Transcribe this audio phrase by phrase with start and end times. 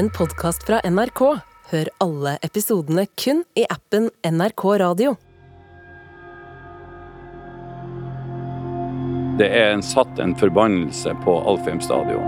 [0.00, 1.20] en podkast fra NRK.
[1.70, 5.12] Hør alle episodene kun i appen NRK Radio.
[9.36, 12.24] Det er en satt en forbannelse på Alfheim stadion.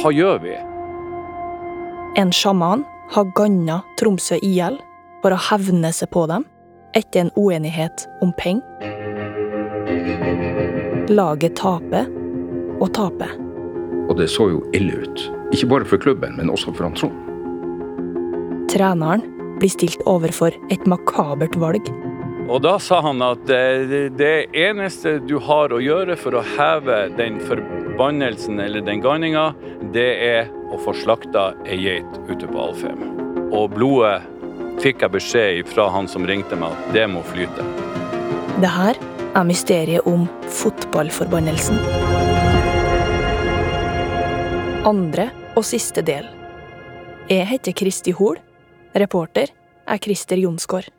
[0.00, 0.56] Hva gjør vi?
[2.16, 4.80] En sjaman har ganna Tromsø IL
[5.20, 6.48] for å hevne seg på dem
[6.96, 8.64] etter en uenighet om penger.
[11.12, 12.08] Laget taper
[12.80, 13.42] og taper.
[14.06, 15.24] Og det så jo ille ut.
[15.54, 17.22] Ikke bare for klubben, men også for han Trond.
[18.70, 19.24] Treneren
[19.60, 21.88] blir stilt overfor et makabert valg.
[22.46, 27.40] Og da sa han at det, eneste du har å gjøre for å heve den
[27.42, 29.48] forbannelsen eller den ganninga,
[29.94, 33.02] det er å få slakta ei geit ute på Alfheim.
[33.50, 34.20] Og blodet
[34.82, 37.66] fikk jeg beskjed fra han som ringte meg at det må flyte.
[38.62, 39.00] Det her
[39.36, 40.28] er mysteriet om
[40.62, 42.05] fotballforbannelsen.
[44.86, 46.28] Andre og siste del.
[47.28, 48.38] Jeg heter Kristi Hol.
[48.94, 49.50] Reporter
[49.86, 50.92] er Christer Jonsgaard.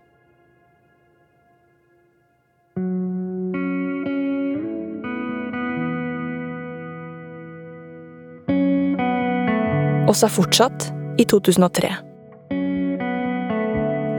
[10.17, 10.87] oss er fortsatt
[11.21, 11.89] i 2003.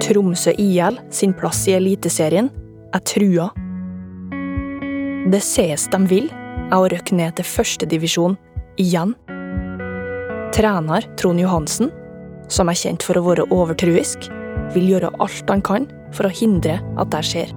[0.04, 2.50] Tromsø IL sin plass i Eliteserien
[2.94, 3.48] er trua.
[5.28, 6.28] Det ses de vil,
[6.68, 8.36] er å røkke ned til førstedivisjon
[8.78, 9.16] igjen.
[10.58, 11.92] Trener Trond Johansen,
[12.50, 14.24] som er kjent for å være overtruisk,
[14.74, 17.52] vil gjøre alt han kan for å hindre at det skjer.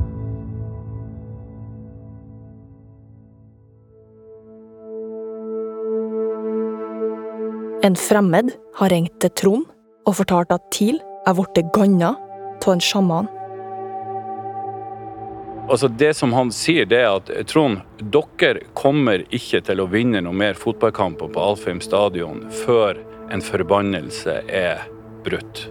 [7.82, 9.66] En fremmed har ringt til Trond
[10.06, 12.14] og fortalt at TIL er blitt ganna
[12.62, 13.34] av en sjaman.
[15.72, 17.80] Altså Det som han sier, det er at Trond,
[18.12, 23.00] dere kommer ikke til å vinne noe mer fotballkamper på Alfheim stadion før
[23.32, 24.82] en forbannelse er
[25.24, 25.70] brutt.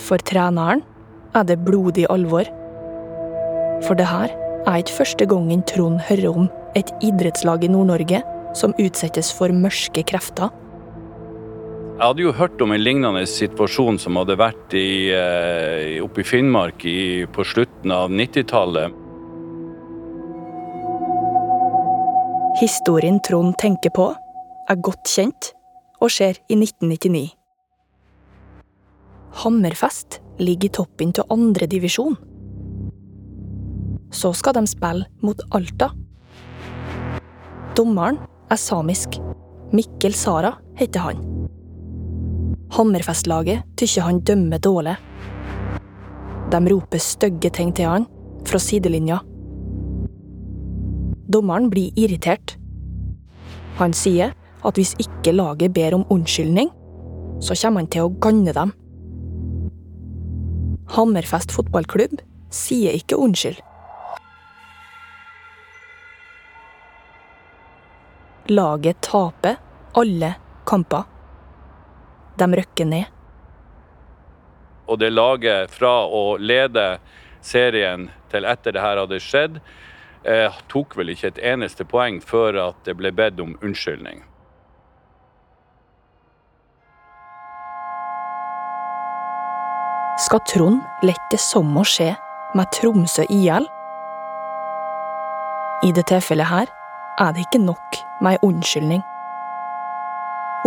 [0.00, 0.80] For treneren
[1.36, 2.48] er det blodig alvor.
[3.84, 4.32] For det her
[4.64, 8.22] er ikke første gangen Trond hører om et idrettslag i Nord-Norge
[8.56, 10.48] som utsettes for mørke krefter.
[11.98, 16.26] Jeg hadde jo hørt om en lignende situasjon som hadde vært i, eh, oppe i
[16.28, 18.94] Finnmark i, på slutten av 90-tallet.
[22.60, 24.14] Historien Trond tenker på,
[24.70, 25.50] er godt kjent
[25.98, 27.34] og skjer i 1999.
[29.42, 32.14] Hammerfest ligger i toppen av andredivisjon.
[34.14, 35.90] Så skal de spille mot Alta.
[37.74, 39.18] Dommeren er samisk.
[39.74, 41.38] Mikkel Sara heter han.
[42.76, 44.96] Hammerfestlaget tykker han dømmer dårlig.
[46.52, 48.06] De roper stygge ting til han
[48.48, 49.20] fra sidelinja.
[51.28, 52.56] Dommeren blir irritert.
[53.78, 54.34] Han sier
[54.64, 56.70] at hvis ikke laget ber om unnskyldning,
[57.40, 58.72] så kommer han til å ganne dem.
[60.96, 62.20] Hammerfest fotballklubb
[62.54, 63.60] sier ikke unnskyld.
[68.48, 69.58] Laget taper
[70.00, 70.34] alle
[70.68, 71.04] kamper.
[72.38, 73.04] De røkker ned.
[74.88, 76.86] Og det laget fra å lede
[77.44, 79.60] serien til etter det her hadde skjedd,
[80.24, 84.24] eh, tok vel ikke et eneste poeng før at det ble bedt om unnskyldning.
[90.18, 92.10] Skal Trond lette det samme skje
[92.58, 93.68] med Tromsø IL?
[95.86, 96.72] I det tilfellet her
[97.22, 99.04] er det ikke nok med ei unnskyldning.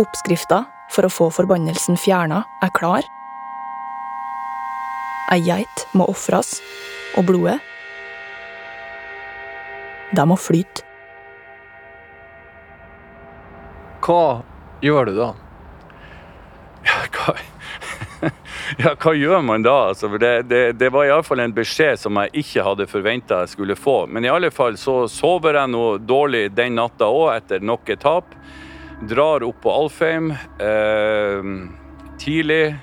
[0.00, 3.08] Oppskrifta for å få forbannelsen fjerna er klar.
[5.32, 6.58] Ei geit må ofres,
[7.16, 7.58] og blodet
[10.12, 10.84] Det må flyte.
[14.02, 14.42] Hva
[14.84, 15.28] gjør du da?
[16.84, 17.34] Ja, hva,
[18.82, 19.76] ja, hva gjør man da?
[19.92, 23.78] Altså, det, det, det var iallfall en beskjed som jeg ikke hadde forventa jeg skulle
[23.78, 24.02] få.
[24.10, 28.02] Men i alle fall så sover jeg noe dårlig den natta òg, etter nok et
[28.02, 28.36] tap.
[29.08, 31.46] Drar opp på Alfheim eh,
[32.22, 32.74] tidlig.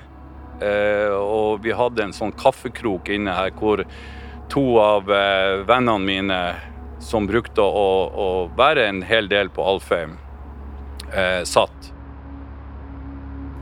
[0.60, 3.80] Eh, og vi hadde en sånn kaffekrok inne her hvor
[4.52, 6.40] to av eh, vennene mine
[7.00, 8.26] som brukte å, å,
[8.56, 10.18] være en hel del på Alfheim,
[11.14, 11.92] eh, satt.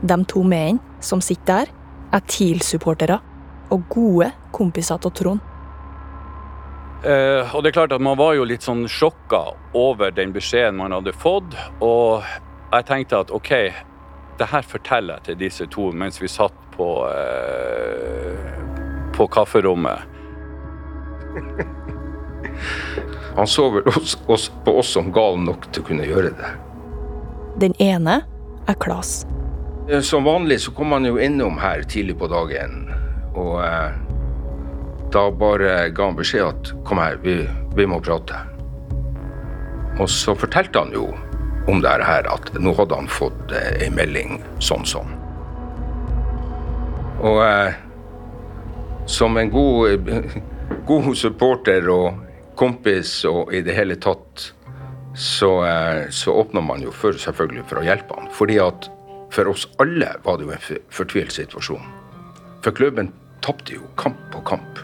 [0.01, 1.71] De to mennene som sitter der,
[2.11, 3.19] er TIL-supportere
[3.71, 5.45] og gode kompiser av Trond.
[6.99, 10.81] Eh, og det er klart at Man var jo litt sånn sjokka over den beskjeden
[10.81, 11.55] man hadde fått.
[11.79, 12.25] Og
[12.71, 13.49] jeg tenkte at OK,
[14.39, 18.53] det her forteller jeg til disse to mens vi satt på, eh,
[19.15, 19.99] på kafferommet.
[23.35, 26.51] Han så vel oss, oss, på oss som gal nok til å kunne gjøre det.
[27.59, 28.21] Den ene
[28.67, 29.25] er Klas.
[29.89, 32.89] Eh, Som vanlig så kom han jo innom her tidlig på dagen,
[33.35, 33.91] og eh,
[35.13, 37.41] da bare ga han beskjed at kom her, vi,
[37.75, 38.35] vi må prate.
[39.99, 41.09] Og så fortalte han jo
[41.67, 45.11] om det her at nå hadde han fått eh, ei melding sånn sånn.
[47.19, 47.75] Og eh,
[49.09, 50.39] som en god, eh,
[50.89, 52.25] god supporter og
[52.59, 54.51] kompis og i det hele tatt,
[55.15, 58.29] så, eh, så åpna man jo for, selvfølgelig for å hjelpe han.
[58.35, 58.89] Fordi at
[59.33, 61.83] for oss alle var det jo en fortvilt situasjon.
[62.63, 63.11] For klubben
[63.45, 64.83] tapte jo kamp på kamp.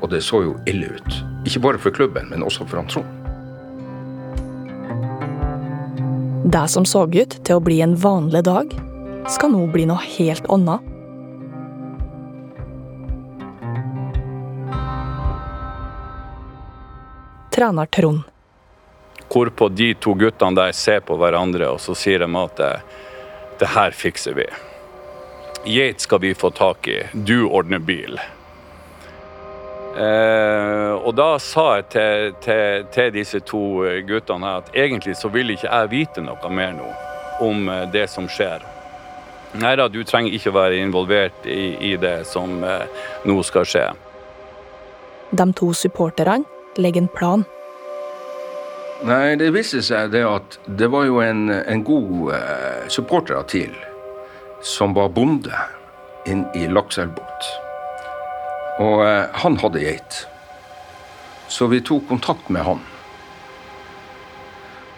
[0.00, 1.22] Og det så jo ille ut.
[1.46, 3.17] Ikke bare for klubben, men også for han Trond.
[6.52, 8.70] Det som så ut til å bli en vanlig dag,
[9.28, 10.80] skal nå bli noe helt annet.
[17.52, 18.24] Trener Trond.
[19.28, 22.64] Hvorpå de to guttene der ser på hverandre, og så sier de at
[23.60, 24.48] det, her fikser vi.
[25.68, 28.16] Geit skal vi få tak i, du ordner bil.
[29.98, 33.62] Eh, og da sa jeg til, til, til disse to
[34.06, 36.90] guttene her at egentlig så vil ikke jeg vite noe mer nå
[37.42, 38.62] om eh, det som skjer.
[39.58, 42.84] Nei da, du trenger ikke å være involvert i, i det som eh,
[43.26, 43.86] nå skal skje.
[45.30, 46.44] De to supporterne
[46.78, 47.46] legger en plan.
[49.08, 53.46] Nei, det viste seg det at det var jo en, en god eh, supporter av
[53.50, 53.74] TIL
[54.62, 55.54] som var bonde
[56.26, 57.67] inn i Lakselvbukt.
[58.78, 60.22] Og eh, han hadde geit.
[61.48, 62.82] Så vi tok kontakt med han.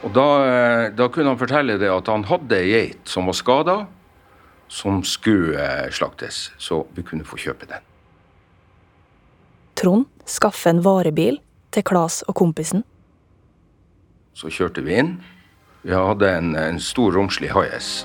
[0.04, 3.36] Og da, eh, da kunne han fortelle det at han hadde ei geit som var
[3.36, 3.76] skada,
[4.70, 6.48] som skulle eh, slaktes.
[6.58, 7.84] Så vi kunne få kjøpe den.
[9.80, 11.40] Trond skaffer en varebil
[11.72, 12.84] til Klas og kompisen.
[14.36, 15.14] Så kjørte vi inn.
[15.84, 18.02] Vi hadde en, en stor, romslig hais.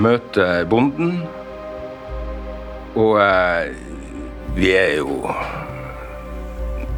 [0.00, 1.22] Møte bonden.
[2.96, 3.72] Og eh,
[4.56, 5.20] vi er jo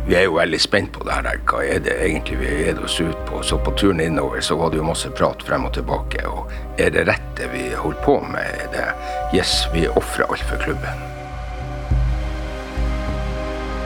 [0.09, 1.27] Vi er jo veldig spent på det her.
[1.45, 3.43] Hva er det egentlig vi er oss ut på?
[3.45, 6.23] Så på turen innover så var det jo masse prat frem og tilbake.
[6.25, 6.49] Og
[6.81, 8.41] er det rett det vi holder på med?
[8.41, 8.87] Er det
[9.37, 11.05] Yes, vi ofrer alt for klubben.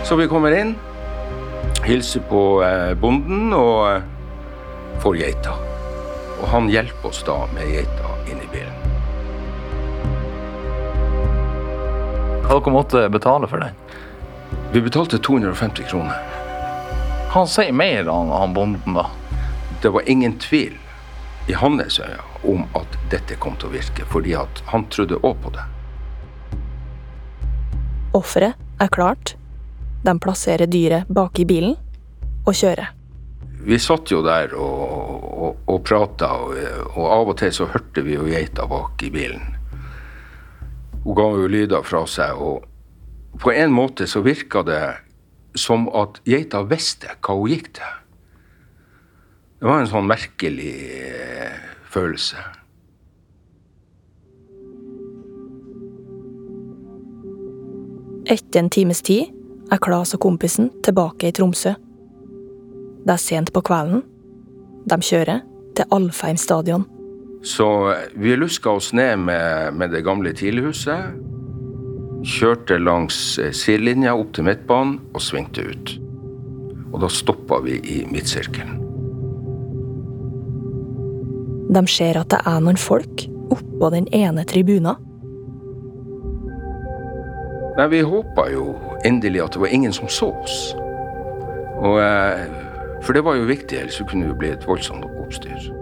[0.06, 0.76] Så vi kommer inn
[1.84, 4.02] hilser på eh, bonden og eh,
[5.02, 5.56] får geita.
[6.40, 8.81] Og han hjelper oss da med geita inn i bilen.
[12.52, 13.75] Dere måtte betale for den?
[14.72, 16.16] Vi betalte 250 kroner.
[17.32, 19.06] Han sier mer, han, han bonden, da.
[19.82, 20.76] Det var ingen tvil
[21.49, 25.38] i hans øyne om at dette kom til å virke, fordi at han trodde òg
[25.43, 25.64] på det.
[28.12, 29.34] Offeret er klart.
[30.05, 31.76] De plasserer dyret bak i bilen
[32.44, 32.93] og kjører.
[33.62, 34.78] Vi satt jo der og,
[35.32, 36.56] og, og prata, og,
[36.96, 39.61] og av og til så hørte vi jo geita bak i bilen.
[41.02, 44.82] Hun ga jo lyder fra seg, og på en måte så virka det
[45.58, 47.99] som at geita visste hva hun gikk til.
[49.62, 51.58] Det var en sånn merkelig eh,
[51.90, 52.40] følelse.
[58.32, 59.31] Etter en times tid
[59.72, 61.75] er Klas og kompisen tilbake i Tromsø.
[63.02, 64.05] Det er sent på kvelden.
[64.87, 65.43] De kjører
[65.76, 66.87] til Alfheim stadion.
[67.42, 71.19] Så vi luska oss ned med, med det gamle tidlighuset.
[72.22, 75.96] Kjørte langs eh, sidelinja opp til midtbanen og svingte ut.
[76.93, 78.78] Og da stoppa vi i midtsirkelen.
[81.72, 84.94] De ser at det er noen folk oppå den ene tribuna.
[87.72, 88.76] Nei, vi håpa jo
[89.08, 90.58] endelig at det var ingen som så oss.
[91.82, 92.46] Og, eh,
[93.02, 95.81] for det var jo viktig, ellers kunne det jo bli et voldsomt oppstyr.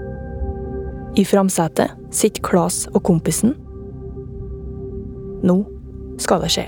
[1.16, 3.56] I framsetet sitter Klas og kompisen.
[5.42, 5.56] Nå
[6.20, 6.66] skal det skje.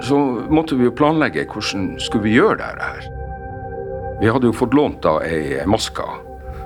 [0.00, 0.16] Så
[0.48, 3.08] måtte vi jo planlegge hvordan skulle vi gjøre det her.
[4.20, 6.04] Vi hadde jo fått lånt da ei maske,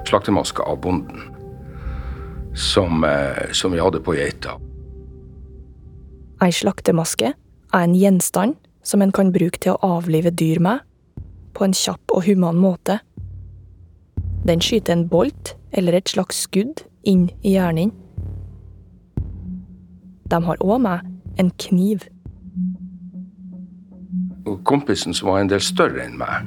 [0.07, 1.23] slaktemaske av bonden,
[2.55, 4.59] som, eh, som vi hadde på geita.
[6.43, 10.81] Ei slaktemaske er en gjenstand som en kan bruke til å avlive dyr med,
[11.55, 13.01] på en kjapp og human måte.
[14.49, 17.93] Den skyter en bolt eller et slags skudd inn i hjernen.
[20.31, 22.05] De har òg med en kniv.
[24.65, 26.45] Kompisen som var en del større enn meg,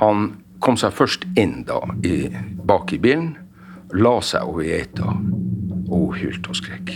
[0.00, 0.30] han
[0.64, 2.28] kom seg først inn da, i,
[2.68, 3.34] bak i bilen,
[3.92, 5.12] la seg over geita,
[5.92, 6.92] og hylte og skrek.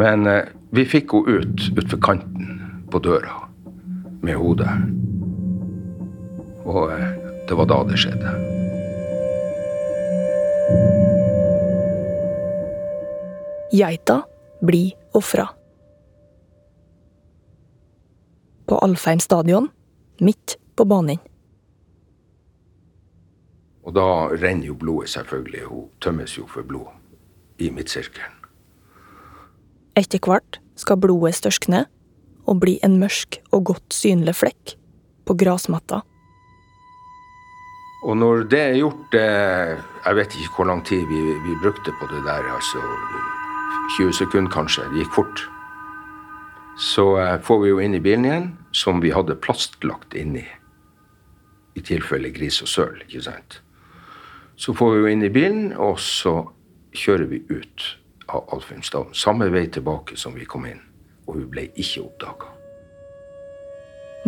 [0.00, 3.44] Men eh, vi fikk henne ut utfor kanten på døra
[4.24, 5.03] med hodet.
[6.64, 7.08] Og eh,
[7.48, 8.32] det var da det skjedde.
[13.74, 14.22] Geita
[14.64, 15.48] blir ofra.
[18.64, 19.68] På Alfheim stadion,
[20.20, 21.18] midt på banen.
[23.84, 25.66] Og da renner jo blodet, selvfølgelig.
[25.68, 26.88] Hun tømmes jo for blod
[27.60, 28.38] i midtsirkelen.
[29.98, 31.84] Etter hvert skal blodet størkne
[32.48, 34.74] og bli en mørk og godt synlig flekk
[35.28, 36.00] på grasmatta.
[38.04, 41.92] Og når det er gjort eh, Jeg vet ikke hvor lang tid vi, vi brukte
[42.00, 42.44] på det der.
[42.54, 42.82] altså
[43.96, 44.84] 20 sekunder kanskje.
[44.92, 45.48] Det gikk fort.
[46.76, 50.44] Så eh, får vi jo inn i bilen igjen, som vi hadde plastlagt inni.
[51.74, 53.60] I tilfelle gris og søl, ikke sant.
[54.56, 56.36] Så får vi jo inn i bilen, og så
[56.94, 57.86] kjører vi ut
[58.28, 59.14] av Alfheimsdalen.
[59.14, 60.80] Samme vei tilbake som vi kom inn.
[61.26, 62.50] Og hun ble ikke oppdaga.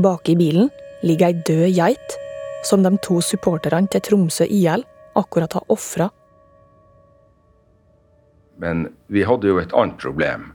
[0.02, 0.71] Bak i bilen
[1.04, 2.21] ligger ei død geit
[2.66, 4.85] som de to supporterne til Tromsø IL
[5.16, 6.11] akkurat har ofra.
[8.58, 10.52] Men vi hadde jo et annet problem.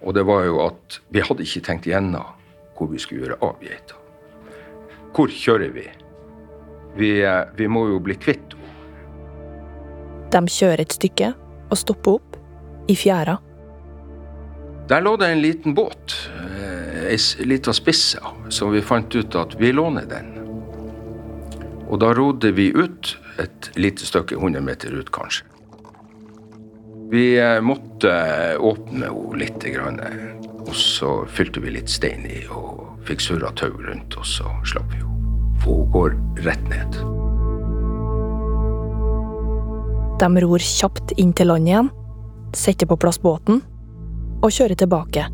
[0.00, 2.34] Og det var jo at vi hadde ikke tenkt igjennom
[2.76, 3.96] hvor vi skulle gjøre av geita.
[5.16, 5.86] Hvor kjører vi?
[6.96, 8.62] Vi, eh, vi må jo bli kvitt henne.
[10.32, 11.30] De kjører et stykke
[11.70, 12.36] og stopper opp
[12.90, 13.38] i fjæra.
[14.90, 19.54] Der lå det en liten båt, eh, ei lita spisse, som vi fant ut at
[19.58, 20.35] vi låner den.
[21.86, 25.46] Og da rodde vi ut et lite stykke, 100 meter ut kanskje.
[27.10, 28.10] Vi eh, måtte
[28.58, 29.66] åpne henne litt,
[30.66, 34.90] og så fylte vi litt stein i og fikk surra tau rundt, og så slapp
[34.90, 35.12] vi henne.
[35.62, 36.16] For hun går
[36.46, 36.98] rett ned.
[40.16, 41.90] De ror kjapt inn til land igjen,
[42.56, 43.60] setter på plass båten
[44.42, 45.28] og kjører tilbake.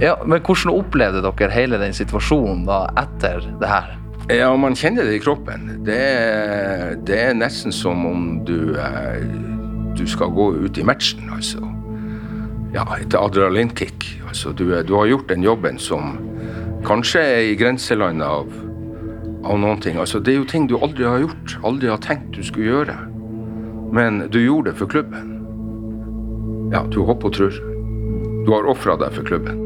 [0.00, 3.92] Ja, Men hvordan opplevde dere hele den situasjonen da etter det her?
[4.28, 5.66] Ja, man kjenner det i kroppen.
[5.84, 9.20] Det er, det er nesten som om du, eh,
[9.98, 11.60] du skal gå ut i matchen, altså.
[12.74, 14.06] Ja, et adrenalinkick.
[14.28, 16.16] Altså, du, er- du har gjort den jobben som
[16.88, 18.48] kanskje er i grenselandet av,
[19.44, 20.00] av noen ting.
[20.00, 22.96] Altså, det er jo ting du aldri har gjort, aldri har tenkt du skulle gjøre.
[23.94, 25.30] Men du gjorde det for klubben.
[26.72, 27.60] Ja, du håper og tror.
[28.48, 29.60] Du har ofra deg for klubben.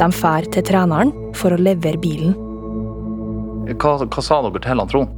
[0.00, 2.34] De drar til treneren for å levere bilen.
[3.70, 5.16] Hva, hva sa dere til han Trond?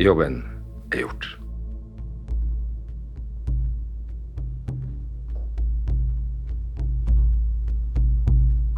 [0.00, 0.40] Jobben
[0.92, 1.28] er gjort.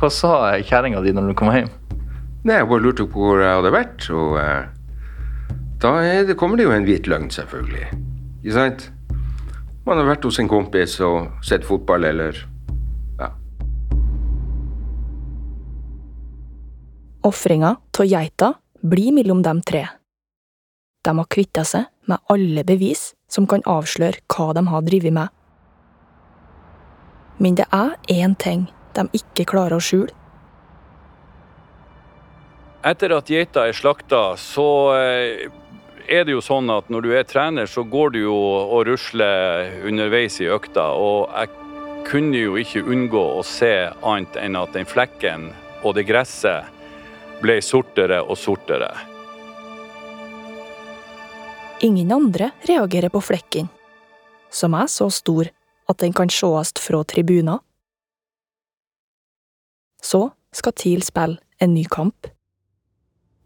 [0.01, 1.71] Hva sa kjerringa di når du kom hjem?
[2.45, 4.67] Nei, jeg bare lurte på hvor jeg hadde vært, og eh,
[5.81, 7.87] da er det, kommer det jo en hvit løgn, selvfølgelig.
[8.43, 8.91] Ikke sant?
[9.87, 12.37] Man har vært hos en kompis og sett fotball, eller
[17.25, 19.87] Ofringa av geita blir mellom de tre.
[21.05, 25.33] De har kvitta seg med alle bevis som kan avsløre hva de har drevet med.
[27.41, 30.13] Men det er én ting de ikke klarer å skjule.
[32.85, 35.49] Etter at geita er slakta, så eh,
[36.05, 39.81] er det jo sånn at når du er trener, så går du jo og rusler
[39.89, 40.91] underveis i økta.
[40.93, 43.73] Og jeg kunne jo ikke unngå å se
[44.05, 46.74] annet enn at den flekken og det gresset
[47.43, 48.91] ble sortere og sortere.
[51.85, 53.69] Ingen andre reagerer på flekken,
[54.51, 55.51] som er så stor
[55.91, 57.59] at den kan sees fra tribuner.
[60.03, 62.29] Så skal TIL spille en ny kamp.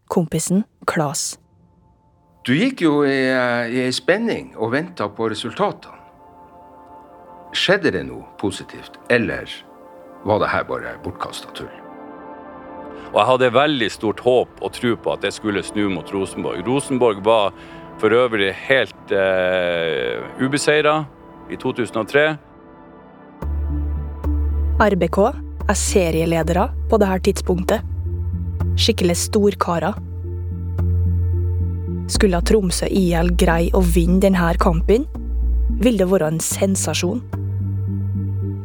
[0.09, 1.37] Kompisen Klas.
[2.45, 5.97] Du gikk jo i, eh, i ei spenning og venta på resultatene.
[7.53, 9.49] Skjedde det noe positivt, eller
[10.25, 11.88] var det her bare bortkasta tull?
[13.09, 16.61] Og jeg hadde veldig stort håp og tro på at det skulle snu mot Rosenborg.
[16.67, 17.55] Rosenborg var
[17.99, 21.03] for øvrig helt eh, ubeseira
[21.49, 22.27] i 2003.
[24.79, 25.17] RBK
[25.69, 27.81] er serieledere på dette tidspunktet.
[28.79, 29.97] Skikkelig storkarer.
[32.09, 35.05] Skulle Tromsø IL greie å vinne denne kampen,
[35.81, 37.21] ville det være en sensasjon.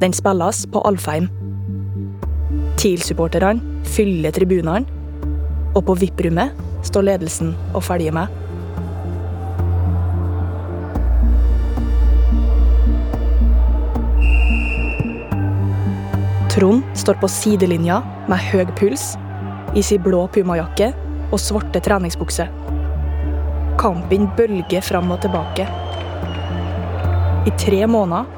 [0.01, 1.29] Den spilles på Alfheim.
[2.77, 4.85] TIL-supporterne fyller tribunene,
[5.75, 6.55] og på VIP-rommet
[6.87, 8.41] står ledelsen og følger med.
[16.55, 17.99] Trond står på sidelinja
[18.31, 19.15] med høy puls,
[19.75, 20.93] i sin blå pumajakke
[21.33, 22.47] og svarte treningsbukse.
[23.81, 25.67] Kampen bølger fram og tilbake.
[27.45, 28.31] I tre måneder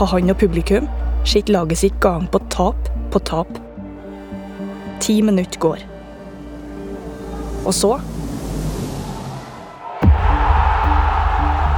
[0.00, 0.90] har han og publikum
[1.24, 3.54] sett laget sitt gang på tap på tap.
[5.04, 5.80] Ti minutter går.
[7.68, 7.90] Og så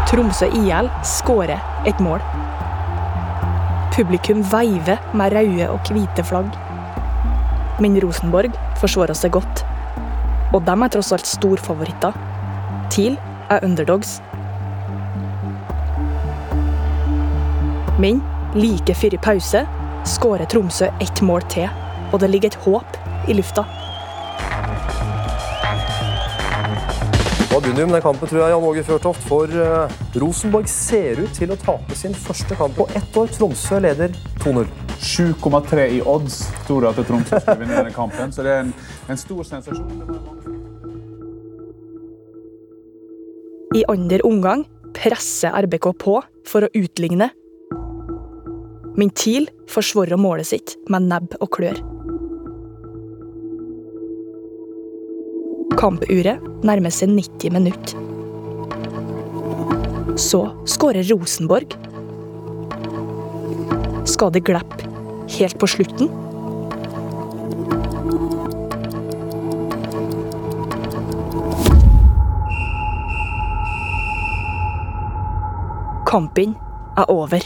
[0.07, 1.59] Tromsø IL skårer
[1.91, 2.23] et mål.
[3.97, 6.55] Publikum veiver med røde og hvite flagg.
[7.83, 9.65] Men Rosenborg forsvarer seg godt.
[10.55, 12.15] Og de er tross alt storfavoritter.
[12.95, 13.19] TIL
[13.51, 14.21] er underdogs.
[17.99, 18.23] Men
[18.55, 19.65] like før pause
[20.07, 21.67] skårer Tromsø ett mål til,
[22.13, 23.67] og det ligger et håp i lufta.
[27.57, 29.23] Da begynner vi med den kampen, tror jeg, Jan Åge Fjørtoft.
[29.31, 33.31] For eh, Rosenborg ser ut til å tape sin første kamp på ett år.
[33.33, 34.69] Tromsø leder 2-0.
[35.01, 38.35] 7,3 i odds tror jeg at Tromsø skal vinne denne kampen.
[38.35, 38.75] Så det er en,
[39.09, 39.89] en stor sensasjon.
[43.77, 47.33] I andre omgang presser RBK på for å utligne.
[49.01, 51.96] Men TIL forsvarer målet sitt med nebb og klør.
[55.77, 57.99] Kampuret nærmer seg 90 minutter.
[60.17, 61.75] Så skårer Rosenborg.
[64.09, 64.89] Skal det glippe
[65.37, 66.09] helt på slutten?
[76.09, 76.57] Kampen
[76.97, 77.45] er over.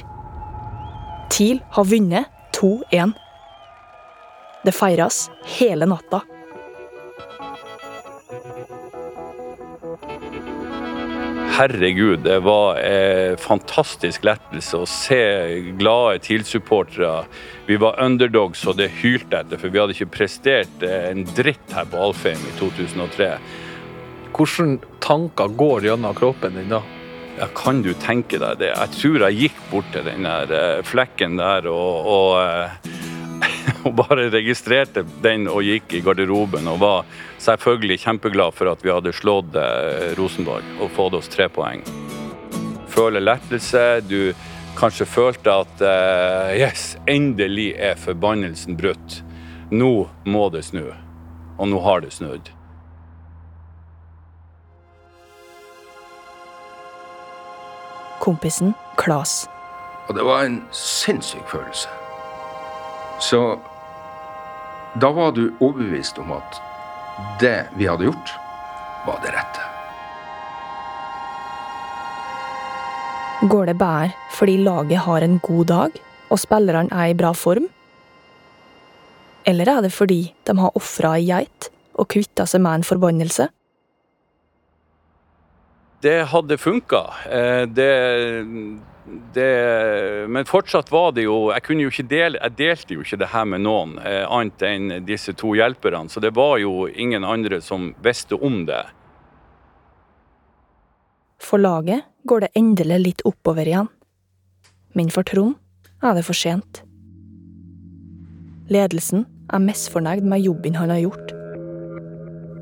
[1.34, 3.16] TIL har vunnet 2-1.
[4.62, 5.25] Det feires
[5.58, 6.22] hele natta.
[11.60, 15.18] Herregud, det var en fantastisk lettelse å se
[15.76, 17.26] glade TIL-supportere.
[17.66, 21.74] Vi var underdogs, og det hylte etter, for vi hadde ikke prestert eh, en dritt
[21.76, 23.28] her på Alfheim i 2003.
[24.38, 26.80] Hvilke tanker går gjennom kroppen din da?
[27.36, 28.72] Ja, kan du tenke deg det?
[28.72, 33.09] Jeg tror jeg gikk bort til den der eh, flekken der og, og, eh,
[33.87, 37.10] og bare registrerte den og gikk i garderoben og var
[37.40, 41.84] selvfølgelig kjempeglad for at vi hadde slått eh, Rosenborg og fått oss tre poeng.
[42.90, 44.02] Føler lettelse.
[44.04, 44.32] Du
[44.78, 49.21] kanskje følte at uh, yes, endelig er forbannelsen brutt.
[49.71, 50.88] Nå må det snu.
[51.60, 52.50] Og nå har det snudd.
[58.21, 59.47] Kompisen Klas.
[60.08, 61.88] Og det var en sinnssyk følelse.
[63.21, 63.60] Så
[64.98, 66.58] da var du overbevist om at
[67.40, 68.32] det vi hadde gjort,
[69.06, 69.66] var det rette.
[73.50, 76.00] Går det bedre fordi laget har en god dag
[76.30, 77.68] og spillerne er i bra form?
[79.46, 83.48] Eller er det fordi de har ofra ei geit og kvitta seg med en forbannelse?
[86.00, 87.02] Det hadde funka.
[87.28, 87.92] Eh, Det,
[89.34, 93.19] det, men fortsatt var det jo Jeg kunne jo ikke dele Jeg delte jo ikke
[93.23, 96.10] det her med noen eh, annet enn disse to hjelperne.
[96.13, 98.82] Så det var jo ingen andre som visste om det.
[101.41, 103.89] For laget går det endelig litt oppover igjen.
[104.95, 105.56] Men for Trond
[106.04, 106.82] er det for sent.
[108.71, 111.32] Ledelsen er misfornøyd med jobben han har gjort.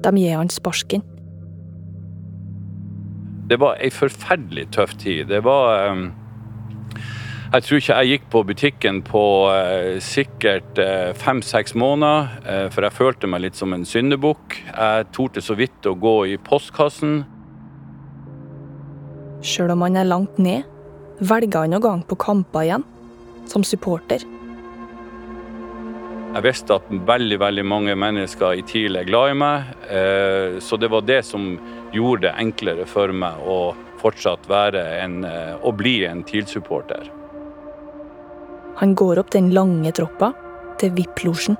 [0.06, 1.02] De gir han sparken.
[3.48, 5.26] Det var ei forferdelig tøff tid.
[5.28, 6.08] Det var eh,
[7.48, 12.84] Jeg tror ikke jeg gikk på butikken på eh, sikkert eh, fem-seks måneder, eh, for
[12.84, 14.58] jeg følte meg litt som en syndebukk.
[14.68, 17.22] Jeg torde så vidt å gå i postkassen.
[19.40, 20.68] Sjøl om han er langt ned,
[21.24, 22.84] velger han å gang på kamper igjen.
[23.48, 24.20] Som supporter.
[26.34, 30.76] Jeg visste at veldig veldig mange mennesker i TIL er glad i meg, eh, så
[30.76, 31.54] det var det som
[31.96, 37.08] gjorde det enklere for meg å fortsatt være en, eh, å bli en TIL-supporter.
[38.78, 40.32] Han går opp den lange troppa
[40.78, 41.56] til VIP-losjen.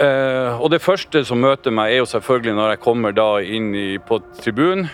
[0.00, 3.72] Eh, og det første som møter meg, er jo selvfølgelig når jeg kommer da inn
[3.74, 4.86] i, på tribunen.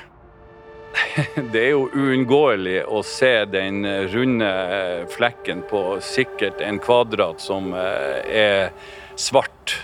[1.52, 4.48] Det er jo uunngåelig å se den runde
[5.12, 8.72] flekken på sikkert en kvadrat som eh, er
[9.20, 9.76] svart.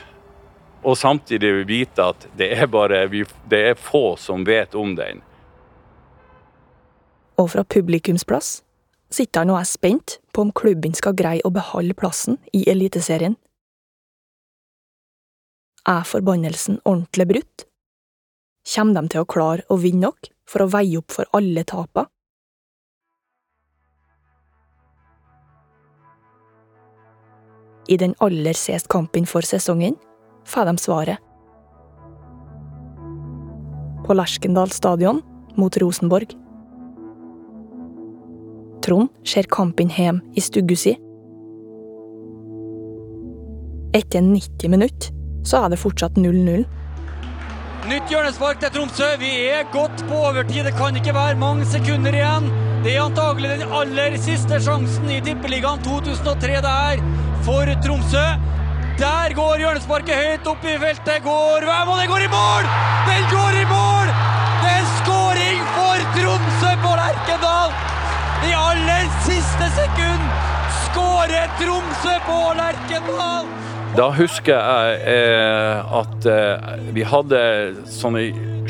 [0.82, 5.20] Og samtidig vite at det er bare det er få som vet om den.
[7.40, 8.60] Og fra publikumsplass
[9.12, 13.36] sitter han og er spent på om klubben skal greie å beholde plassen i Eliteserien.
[15.88, 17.66] Er forbannelsen ordentlig brutt?
[18.74, 22.06] Kommer de til å klare å vinne nok for å veie opp for alle tapene?
[27.90, 29.96] I den aller siste kampen for sesongen
[30.46, 31.18] får de svaret.
[34.06, 35.18] På Lerkendal stadion
[35.58, 36.30] mot Rosenborg.
[38.82, 40.96] Trond ser kampen hjem i stugga si.
[43.94, 45.12] Etter 90 minutter
[45.46, 46.64] så er det fortsatt 0-0.
[47.90, 49.08] Nytt hjørnespark til Tromsø.
[49.18, 50.62] Vi er godt på overtid.
[50.68, 52.46] Det kan ikke være mange sekunder igjen.
[52.84, 57.02] Det er antagelig den aller siste sjansen i Tippeligaen 2003 det er
[57.46, 58.24] for Tromsø.
[59.02, 61.22] Der går hjørnesparket høyt opp i feltet.
[61.26, 62.68] Går hvem, og det går i mål!
[63.08, 64.12] Den går i mål!
[64.62, 67.91] Det er skåring for Tromsø på Lerkendal!
[68.42, 70.30] I aller siste sekund
[70.84, 73.50] skårer Tromsø på Lerkendal!
[73.92, 77.42] Da husker jeg eh, at eh, vi hadde
[77.92, 78.22] sånne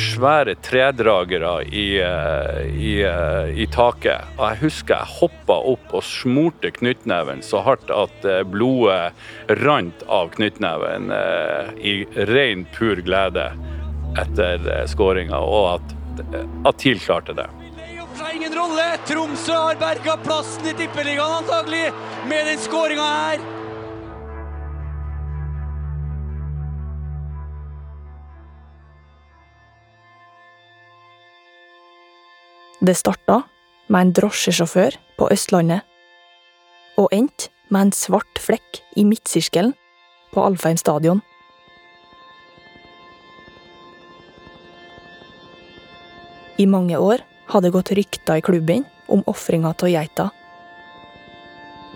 [0.02, 4.28] svære tredragere i, eh, i, eh, i taket.
[4.36, 9.14] Og jeg husker jeg hoppa opp og smurte knyttneven så hardt at eh, blodet
[9.62, 11.96] rant av knyttneven eh, i
[12.28, 13.48] ren, pur glede
[14.20, 15.98] etter skåringa, og at,
[16.68, 17.48] at TIL klarte det.
[18.18, 18.84] Seg ingen rolle.
[19.08, 21.88] Tromsø har berga plassen i Tippeligaen antagelig
[22.30, 23.42] med den skåringa her.
[32.82, 33.42] Det starta
[33.86, 35.84] med en drosjesjåfør på Østlandet,
[36.98, 39.70] og endte med en svart flekk i midtsirkelen
[40.34, 41.22] på Alfheim stadion.
[46.58, 50.30] I mange år hadde gått rykter i klubben om ofringa av geita.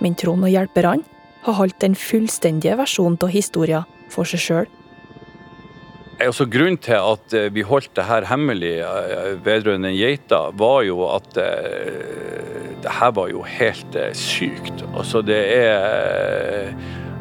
[0.02, 1.04] Men Trond og hjelperne
[1.46, 4.68] har holdt den fullstendige versjonen av historien for seg sjøl.
[6.16, 11.02] Altså, grunnen til at eh, vi holdt det her hemmelig eh, vedrørende geita, var jo
[11.12, 14.84] at eh, det her var jo helt sykt.
[14.94, 16.72] Altså, det er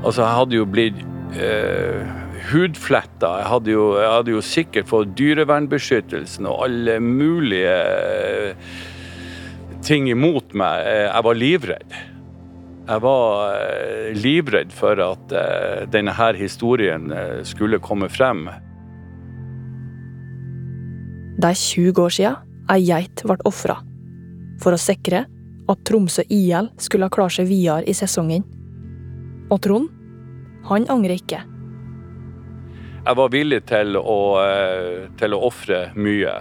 [0.06, 1.00] Altså, jeg hadde jo blitt
[1.34, 3.32] eh, hudfletta.
[3.42, 8.76] Jeg hadde, jo, jeg hadde jo sikkert fått dyrevernbeskyttelsen og alle mulige eh,
[9.86, 10.86] ting imot meg.
[10.90, 11.96] Eh, Jeg var livredd.
[12.86, 15.36] Jeg var eh, livredd for at
[15.94, 17.10] denne her historien
[17.48, 18.46] skulle komme frem.
[21.36, 23.80] Det er 20 år siden ei geit ble ofra,
[24.62, 25.26] for å sikre
[25.70, 28.46] at Tromsø IL skulle klare seg videre i sesongen.
[29.50, 29.90] Og Trond,
[30.70, 31.42] han angrer ikke.
[33.06, 36.34] Jeg var villig til å, eh, til å ofre mye.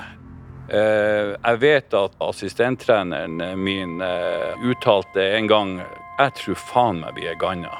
[0.73, 5.83] Eh, Jeg vet at assistenttreneren min eh, uttalte en gang
[6.19, 7.75] Jeg tror faen meg vi er ganna.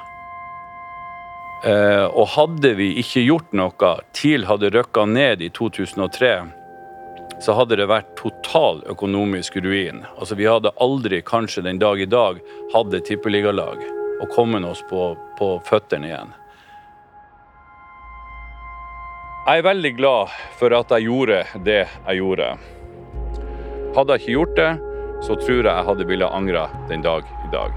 [1.65, 6.33] Og hadde vi ikke gjort noe, TIL hadde røkka ned i 2003,
[7.41, 10.03] så hadde det vært total økonomisk ruin.
[10.19, 12.43] Altså Vi hadde aldri, kanskje den dag i dag,
[12.75, 13.81] hatt et tippeligalag
[14.21, 16.35] og kommet oss på, på føttene igjen.
[19.45, 22.47] Jeg er veldig glad for at jeg gjorde det jeg gjorde.
[23.93, 24.69] Hadde jeg ikke gjort det,
[25.27, 27.77] så tror jeg jeg hadde ville angre den dag i dag.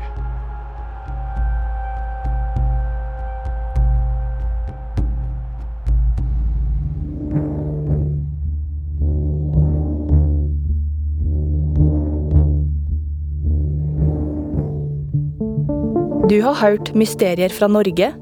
[16.31, 18.13] Du har hørt Mysterier fra Norge,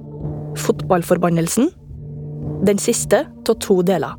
[0.58, 1.69] Fotballforbannelsen,
[2.65, 4.15] den siste av to deler.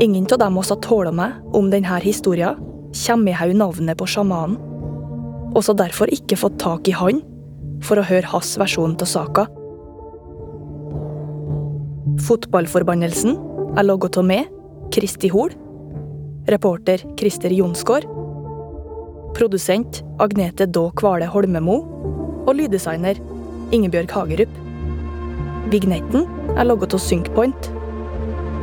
[0.00, 2.58] Ingen av dem oss har tåla med om denne historien,
[3.06, 4.58] kommer i haug navnet på sjamanen,
[5.54, 7.22] og har derfor ikke fått tak i han
[7.82, 9.46] for å høre hans versjon av saka.
[12.28, 13.34] Fotballforbannelsen
[13.78, 14.46] er laget av meg,
[14.94, 15.50] Kristi Hol,
[16.48, 18.06] reporter Christer Jonsgaard,
[19.36, 21.76] produsent Agnete Daa Kvale Holmemo
[22.46, 23.18] og lyddesigner
[23.74, 24.54] Ingebjørg Hagerup.
[25.68, 26.24] Vignetten
[26.56, 27.66] er logget til SynkPoint.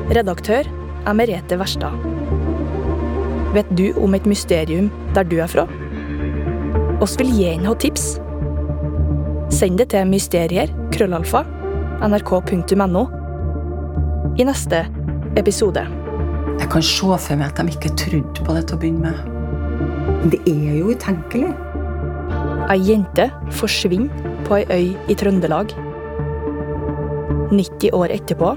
[0.10, 0.65] Redaktør
[1.06, 1.94] er Merete Verstad.
[3.54, 5.68] Vet du om et mysterium der du er fra?
[7.06, 8.15] Oss vil gi inn ha tips.
[9.54, 11.44] Send det til mysterier, krøllalfa,
[12.10, 13.06] nrk.no.
[14.41, 14.82] I neste
[15.38, 15.86] episode.
[16.58, 20.30] Jeg kan se for meg at de ikke trodde på det til å begynne med.
[20.34, 21.54] Det er jo utenkelig.
[22.74, 25.85] Ei jente forsvinner på ei øy i Trøndelag.
[27.51, 28.53] 90 år etterpå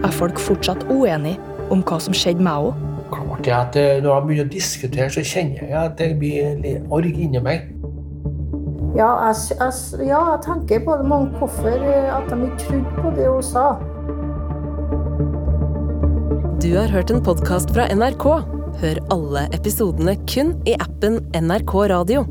[0.00, 2.86] er folk fortsatt uenige om hva som skjedde med henne.
[3.10, 6.58] Klart det at eh, Når jeg begynner å diskutere, så kjenner jeg at det blir
[6.62, 7.68] litt org inni meg.
[8.98, 13.14] Ja, jeg, jeg, ja, jeg tenker både mange hvorfor eh, at de ikke trodde på
[13.18, 13.66] det hun sa.
[16.60, 18.26] Du har hørt en podkast fra NRK.
[18.80, 22.26] Hør alle episodene kun i appen NRK Radio.